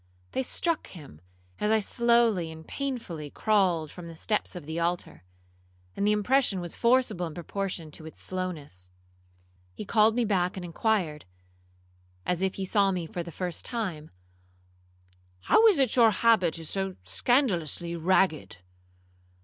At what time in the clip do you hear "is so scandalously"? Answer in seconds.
16.57-17.95